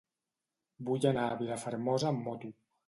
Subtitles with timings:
[0.89, 2.55] Vull anar a Vilafermosa amb moto.